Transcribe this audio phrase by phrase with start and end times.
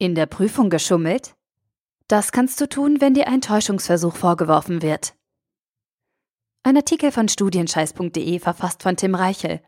[0.00, 1.34] In der Prüfung geschummelt?
[2.06, 5.14] Das kannst du tun, wenn dir ein Täuschungsversuch vorgeworfen wird.
[6.62, 9.60] Ein Artikel von studienscheiß.de verfasst von Tim Reichel.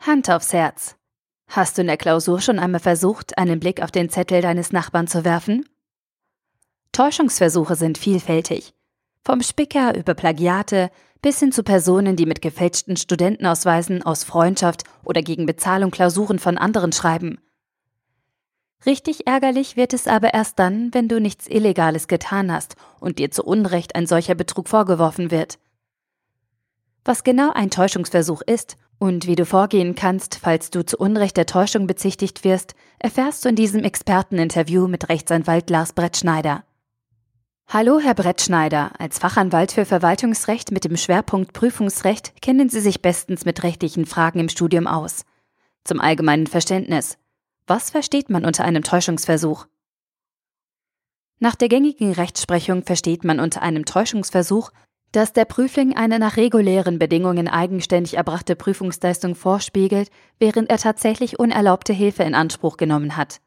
[0.00, 0.96] Hand aufs Herz.
[1.46, 5.06] Hast du in der Klausur schon einmal versucht, einen Blick auf den Zettel deines Nachbarn
[5.06, 5.68] zu werfen?
[6.90, 8.74] Täuschungsversuche sind vielfältig.
[9.24, 10.90] Vom Spicker über Plagiate
[11.22, 16.58] bis hin zu Personen, die mit gefälschten Studentenausweisen aus Freundschaft oder gegen Bezahlung Klausuren von
[16.58, 17.38] anderen schreiben.
[18.86, 23.30] Richtig ärgerlich wird es aber erst dann, wenn du nichts Illegales getan hast und dir
[23.30, 25.58] zu Unrecht ein solcher Betrug vorgeworfen wird.
[27.04, 31.46] Was genau ein Täuschungsversuch ist und wie du vorgehen kannst, falls du zu Unrecht der
[31.46, 36.64] Täuschung bezichtigt wirst, erfährst du in diesem Experteninterview mit Rechtsanwalt Lars Brettschneider.
[37.68, 38.92] Hallo, Herr Brettschneider.
[38.98, 44.40] Als Fachanwalt für Verwaltungsrecht mit dem Schwerpunkt Prüfungsrecht kennen Sie sich bestens mit rechtlichen Fragen
[44.40, 45.24] im Studium aus.
[45.84, 47.16] Zum allgemeinen Verständnis.
[47.66, 49.66] Was versteht man unter einem Täuschungsversuch?
[51.38, 54.70] Nach der gängigen Rechtsprechung versteht man unter einem Täuschungsversuch,
[55.12, 61.92] dass der Prüfling eine nach regulären Bedingungen eigenständig erbrachte Prüfungsleistung vorspiegelt, während er tatsächlich unerlaubte
[61.92, 63.40] Hilfe in Anspruch genommen hat.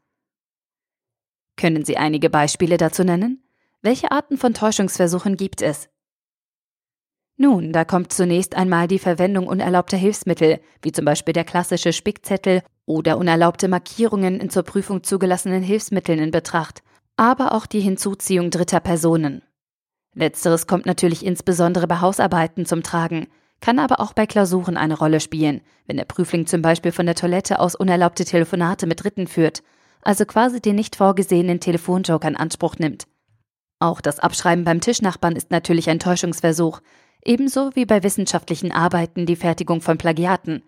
[1.56, 3.42] Können Sie einige Beispiele dazu nennen?
[3.80, 5.88] Welche Arten von Täuschungsversuchen gibt es?
[7.36, 12.62] Nun, da kommt zunächst einmal die Verwendung unerlaubter Hilfsmittel, wie zum Beispiel der klassische Spickzettel
[12.86, 16.82] oder unerlaubte Markierungen in zur Prüfung zugelassenen Hilfsmitteln in Betracht,
[17.16, 19.42] aber auch die Hinzuziehung dritter Personen.
[20.14, 23.26] Letzteres kommt natürlich insbesondere bei Hausarbeiten zum Tragen,
[23.60, 27.14] kann aber auch bei Klausuren eine Rolle spielen, wenn der Prüfling zum Beispiel von der
[27.16, 29.62] Toilette aus unerlaubte Telefonate mit Dritten führt,
[30.02, 33.06] also quasi den nicht vorgesehenen Telefonjoker in Anspruch nimmt.
[33.80, 36.80] Auch das Abschreiben beim Tischnachbarn ist natürlich ein Täuschungsversuch,
[37.24, 40.62] ebenso wie bei wissenschaftlichen Arbeiten die Fertigung von Plagiaten.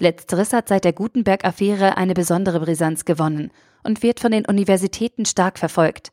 [0.00, 3.50] Letzteres hat seit der Gutenberg-Affäre eine besondere Brisanz gewonnen
[3.84, 6.12] und wird von den Universitäten stark verfolgt.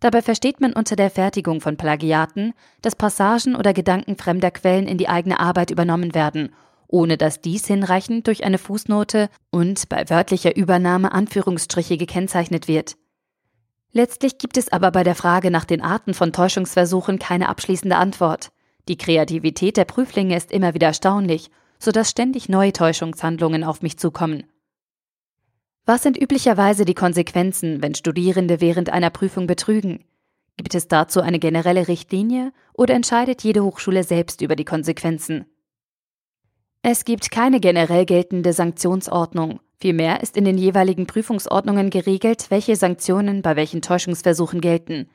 [0.00, 4.96] Dabei versteht man unter der Fertigung von Plagiaten, dass Passagen oder Gedanken fremder Quellen in
[4.96, 6.54] die eigene Arbeit übernommen werden,
[6.88, 12.96] ohne dass dies hinreichend durch eine Fußnote und bei wörtlicher Übernahme Anführungsstriche gekennzeichnet wird.
[13.92, 18.50] Letztlich gibt es aber bei der Frage nach den Arten von Täuschungsversuchen keine abschließende Antwort.
[18.88, 24.44] Die Kreativität der Prüflinge ist immer wieder erstaunlich, sodass ständig neue Täuschungshandlungen auf mich zukommen.
[25.86, 30.04] Was sind üblicherweise die Konsequenzen, wenn Studierende während einer Prüfung betrügen?
[30.56, 35.46] Gibt es dazu eine generelle Richtlinie oder entscheidet jede Hochschule selbst über die Konsequenzen?
[36.82, 39.60] Es gibt keine generell geltende Sanktionsordnung.
[39.80, 45.08] Vielmehr ist in den jeweiligen Prüfungsordnungen geregelt, welche Sanktionen bei welchen Täuschungsversuchen gelten.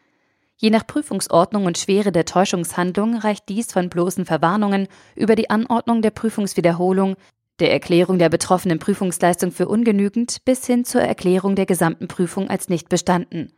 [0.58, 6.02] Je nach Prüfungsordnung und Schwere der Täuschungshandlung reicht dies von bloßen Verwarnungen über die Anordnung
[6.02, 7.16] der Prüfungswiederholung,
[7.60, 12.70] der Erklärung der betroffenen Prüfungsleistung für ungenügend bis hin zur Erklärung der gesamten Prüfung als
[12.70, 13.52] nicht bestanden.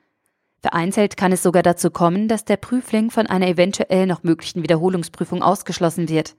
[0.60, 5.44] Vereinzelt kann es sogar dazu kommen, dass der Prüfling von einer eventuell noch möglichen Wiederholungsprüfung
[5.44, 6.36] ausgeschlossen wird.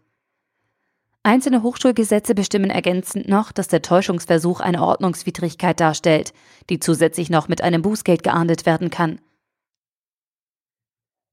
[1.23, 6.33] Einzelne Hochschulgesetze bestimmen ergänzend noch, dass der Täuschungsversuch eine Ordnungswidrigkeit darstellt,
[6.71, 9.21] die zusätzlich noch mit einem Bußgeld geahndet werden kann.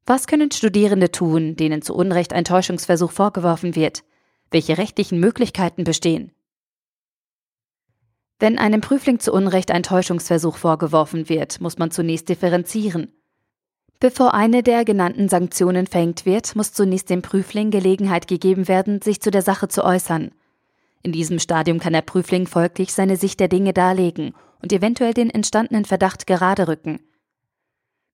[0.08, 4.04] Was können Studierende tun, denen zu Unrecht ein Täuschungsversuch vorgeworfen wird?
[4.52, 6.32] Welche rechtlichen Möglichkeiten bestehen?
[8.38, 13.14] Wenn einem Prüfling zu Unrecht ein Täuschungsversuch vorgeworfen wird, muss man zunächst differenzieren.
[14.00, 19.22] Bevor eine der genannten Sanktionen verhängt wird, muss zunächst dem Prüfling Gelegenheit gegeben werden, sich
[19.22, 20.32] zu der Sache zu äußern.
[21.02, 25.32] In diesem Stadium kann der Prüfling folglich seine Sicht der Dinge darlegen und eventuell den
[25.32, 27.00] entstandenen Verdacht gerade rücken.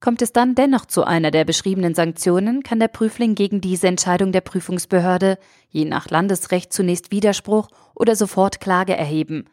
[0.02, 4.32] Kommt es dann dennoch zu einer der beschriebenen Sanktionen, kann der Prüfling gegen diese Entscheidung
[4.32, 5.38] der Prüfungsbehörde
[5.70, 9.46] je nach Landesrecht zunächst Widerspruch oder sofort Klage erheben.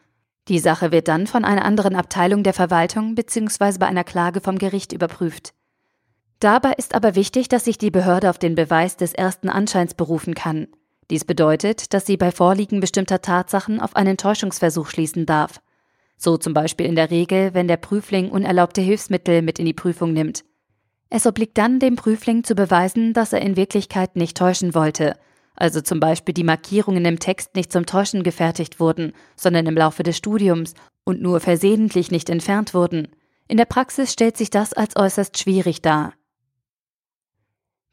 [0.47, 3.77] Die Sache wird dann von einer anderen Abteilung der Verwaltung bzw.
[3.77, 5.53] bei einer Klage vom Gericht überprüft.
[6.39, 10.33] Dabei ist aber wichtig, dass sich die Behörde auf den Beweis des ersten Anscheins berufen
[10.33, 10.67] kann.
[11.11, 15.61] Dies bedeutet, dass sie bei Vorliegen bestimmter Tatsachen auf einen Täuschungsversuch schließen darf.
[16.21, 20.11] So zum Beispiel in der Regel, wenn der Prüfling unerlaubte Hilfsmittel mit in die Prüfung
[20.11, 20.43] nimmt.
[21.09, 25.15] Es obliegt dann dem Prüfling zu beweisen, dass er in Wirklichkeit nicht täuschen wollte,
[25.55, 30.03] also zum Beispiel die Markierungen im Text nicht zum Täuschen gefertigt wurden, sondern im Laufe
[30.03, 30.73] des Studiums
[31.05, 33.07] und nur versehentlich nicht entfernt wurden.
[33.47, 36.13] In der Praxis stellt sich das als äußerst schwierig dar.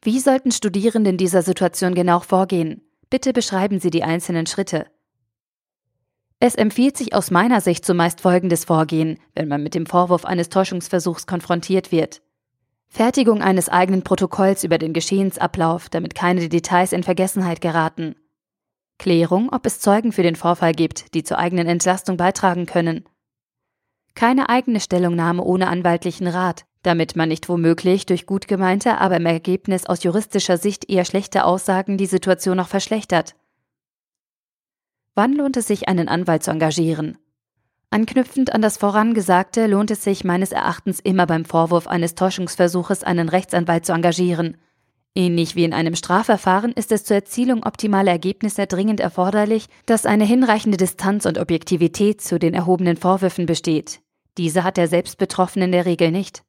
[0.02, 2.82] Wie sollten Studierende in dieser Situation genau vorgehen?
[3.08, 4.86] Bitte beschreiben Sie die einzelnen Schritte.
[6.38, 10.50] Es empfiehlt sich aus meiner Sicht zumeist folgendes Vorgehen, wenn man mit dem Vorwurf eines
[10.50, 12.20] Täuschungsversuchs konfrontiert wird.
[12.88, 18.16] Fertigung eines eigenen Protokolls über den Geschehensablauf, damit keine Details in Vergessenheit geraten.
[18.98, 23.04] Klärung, ob es Zeugen für den Vorfall gibt, die zur eigenen Entlastung beitragen können.
[24.14, 29.26] Keine eigene Stellungnahme ohne anwaltlichen Rat, damit man nicht womöglich durch gut gemeinte, aber im
[29.26, 33.34] Ergebnis aus juristischer Sicht eher schlechte Aussagen die Situation noch verschlechtert.
[35.18, 37.16] Wann lohnt es sich, einen Anwalt zu engagieren?
[37.88, 43.30] Anknüpfend an das Vorangesagte lohnt es sich meines Erachtens immer beim Vorwurf eines Täuschungsversuches einen
[43.30, 44.58] Rechtsanwalt zu engagieren.
[45.14, 50.26] Ähnlich wie in einem Strafverfahren ist es zur Erzielung optimaler Ergebnisse dringend erforderlich, dass eine
[50.26, 54.00] hinreichende Distanz und Objektivität zu den erhobenen Vorwürfen besteht.
[54.36, 56.42] Diese hat der Selbstbetroffene in der Regel nicht.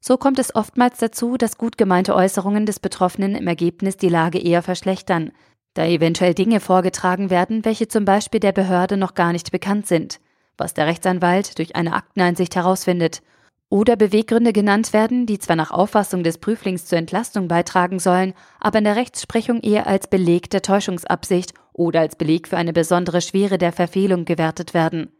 [0.00, 4.40] So kommt es oftmals dazu, dass gut gemeinte Äußerungen des Betroffenen im Ergebnis die Lage
[4.40, 5.30] eher verschlechtern,
[5.78, 10.20] da eventuell Dinge vorgetragen werden, welche zum Beispiel der Behörde noch gar nicht bekannt sind,
[10.56, 13.22] was der Rechtsanwalt durch eine Akteneinsicht herausfindet
[13.70, 18.78] oder Beweggründe genannt werden, die zwar nach Auffassung des Prüflings zur Entlastung beitragen sollen, aber
[18.78, 23.58] in der Rechtsprechung eher als Beleg der Täuschungsabsicht oder als Beleg für eine besondere Schwere
[23.58, 25.12] der Verfehlung gewertet werden.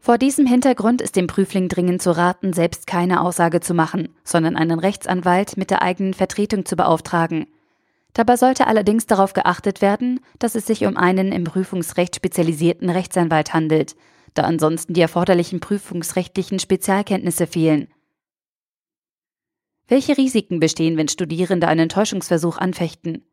[0.00, 4.56] Vor diesem Hintergrund ist dem Prüfling dringend zu raten, selbst keine Aussage zu machen, sondern
[4.56, 7.46] einen Rechtsanwalt mit der eigenen Vertretung zu beauftragen.
[8.14, 13.52] Dabei sollte allerdings darauf geachtet werden, dass es sich um einen im Prüfungsrecht spezialisierten Rechtsanwalt
[13.52, 13.96] handelt,
[14.34, 17.88] da ansonsten die erforderlichen prüfungsrechtlichen Spezialkenntnisse fehlen.
[19.88, 23.26] Welche Risiken bestehen, wenn Studierende einen Täuschungsversuch anfechten?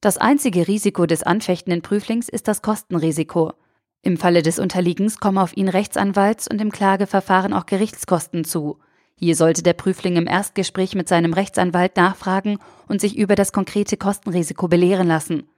[0.00, 3.54] Das einzige Risiko des anfechtenden Prüflings ist das Kostenrisiko.
[4.02, 8.78] Im Falle des Unterliegens kommen auf ihn Rechtsanwalts- und im Klageverfahren auch Gerichtskosten zu.
[9.16, 12.58] Hier sollte der Prüfling im Erstgespräch mit seinem Rechtsanwalt nachfragen
[12.88, 15.48] und sich über das konkrete Kostenrisiko belehren lassen.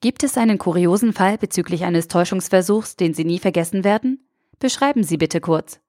[0.00, 4.26] Gibt es einen kuriosen Fall bezüglich eines Täuschungsversuchs, den Sie nie vergessen werden?
[4.58, 5.80] Beschreiben Sie bitte kurz.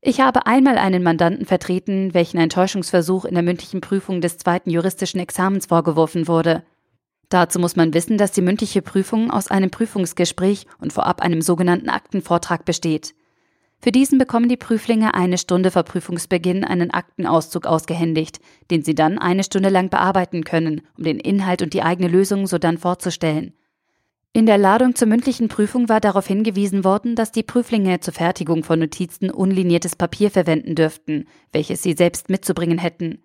[0.00, 4.68] Ich habe einmal einen Mandanten vertreten, welchen ein Täuschungsversuch in der mündlichen Prüfung des zweiten
[4.68, 6.64] juristischen Examens vorgeworfen wurde.
[7.28, 11.88] Dazu muss man wissen, dass die mündliche Prüfung aus einem Prüfungsgespräch und vorab einem sogenannten
[11.88, 13.14] Aktenvortrag besteht.
[13.82, 18.38] Für diesen bekommen die Prüflinge eine Stunde vor Prüfungsbeginn einen Aktenauszug ausgehändigt,
[18.70, 22.46] den sie dann eine Stunde lang bearbeiten können, um den Inhalt und die eigene Lösung
[22.46, 23.54] sodann vorzustellen.
[24.32, 28.62] In der Ladung zur mündlichen Prüfung war darauf hingewiesen worden, dass die Prüflinge zur Fertigung
[28.62, 33.24] von Notizen unliniertes Papier verwenden dürften, welches sie selbst mitzubringen hätten.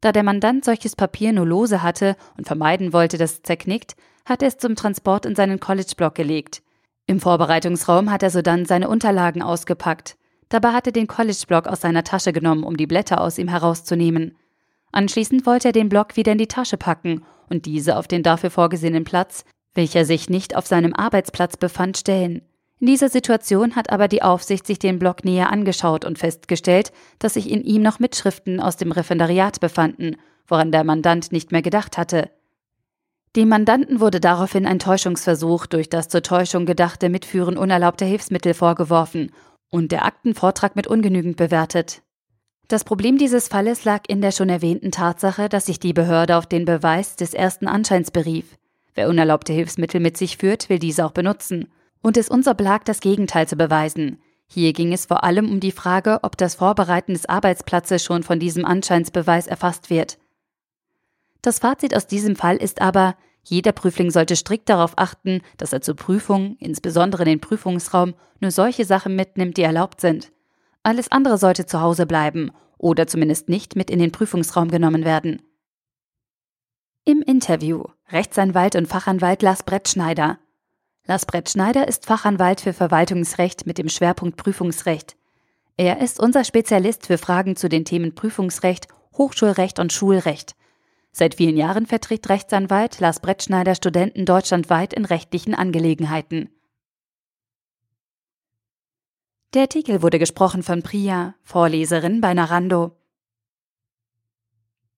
[0.00, 3.94] Da der Mandant solches Papier nur lose hatte und vermeiden wollte, dass es zerknickt,
[4.24, 6.60] hat er es zum Transport in seinen College-Block gelegt.
[7.08, 10.16] Im Vorbereitungsraum hat er sodann seine Unterlagen ausgepackt.
[10.48, 14.36] Dabei hat er den College-Block aus seiner Tasche genommen, um die Blätter aus ihm herauszunehmen.
[14.90, 18.50] Anschließend wollte er den Block wieder in die Tasche packen und diese auf den dafür
[18.50, 19.44] vorgesehenen Platz,
[19.74, 22.42] welcher sich nicht auf seinem Arbeitsplatz befand, stellen.
[22.80, 27.34] In dieser Situation hat aber die Aufsicht sich den Block näher angeschaut und festgestellt, dass
[27.34, 30.16] sich in ihm noch Mitschriften aus dem Referendariat befanden,
[30.46, 32.30] woran der Mandant nicht mehr gedacht hatte.
[33.36, 39.30] Dem Mandanten wurde daraufhin ein Täuschungsversuch durch das zur Täuschung gedachte Mitführen unerlaubter Hilfsmittel vorgeworfen
[39.68, 42.00] und der Aktenvortrag mit ungenügend bewertet.
[42.68, 46.46] Das Problem dieses Falles lag in der schon erwähnten Tatsache, dass sich die Behörde auf
[46.46, 48.56] den Beweis des ersten Anscheins berief.
[48.94, 51.68] Wer unerlaubte Hilfsmittel mit sich führt, will diese auch benutzen.
[52.00, 54.18] Und es uns oblag, das Gegenteil zu beweisen.
[54.46, 58.40] Hier ging es vor allem um die Frage, ob das Vorbereiten des Arbeitsplatzes schon von
[58.40, 60.16] diesem Anscheinsbeweis erfasst wird.
[61.46, 63.14] Das Fazit aus diesem Fall ist aber,
[63.44, 68.50] jeder Prüfling sollte strikt darauf achten, dass er zur Prüfung, insbesondere in den Prüfungsraum, nur
[68.50, 70.32] solche Sachen mitnimmt, die erlaubt sind.
[70.82, 75.40] Alles andere sollte zu Hause bleiben oder zumindest nicht mit in den Prüfungsraum genommen werden.
[77.04, 80.40] Im Interview Rechtsanwalt und Fachanwalt Lars Brettschneider.
[81.04, 85.14] Lars Brettschneider ist Fachanwalt für Verwaltungsrecht mit dem Schwerpunkt Prüfungsrecht.
[85.76, 90.55] Er ist unser Spezialist für Fragen zu den Themen Prüfungsrecht, Hochschulrecht und Schulrecht.
[91.18, 96.50] Seit vielen Jahren vertritt Rechtsanwalt Lars Brettschneider Studenten deutschlandweit in rechtlichen Angelegenheiten.
[99.54, 102.98] Der Artikel wurde gesprochen von Priya, Vorleserin bei Narando.